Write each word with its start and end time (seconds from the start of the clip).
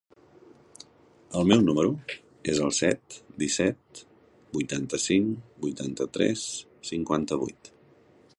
El 1.41 1.45
meu 1.51 1.59
número 1.67 1.91
es 2.53 2.61
el 2.69 2.73
set, 2.77 3.19
disset, 3.43 4.03
vuitanta-cinc, 4.57 5.39
vuitanta-tres, 5.67 6.49
cinquanta-vuit. 6.93 7.73